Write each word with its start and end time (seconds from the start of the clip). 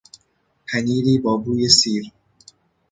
پنیری 0.67 1.17
با 1.17 1.37
بوی 1.37 1.69
سیر 1.69 2.11